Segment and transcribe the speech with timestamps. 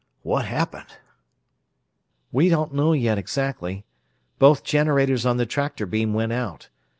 [0.23, 0.97] What happened?"
[2.31, 3.85] "We don't know, exactly.
[4.39, 6.69] Both generators on the tractor beam went out.